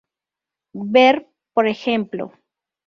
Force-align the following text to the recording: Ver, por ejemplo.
Ver, 0.93 1.27
por 1.53 1.67
ejemplo. 1.67 2.33